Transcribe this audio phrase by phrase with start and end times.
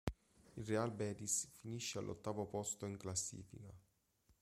[0.57, 3.71] Il Real Betis finisce al ottavo posto in classifica.